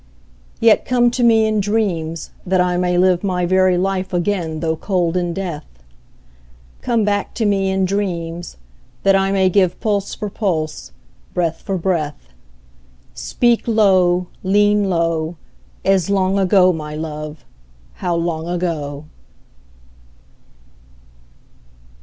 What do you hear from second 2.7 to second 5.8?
may live My very life again though cold in death: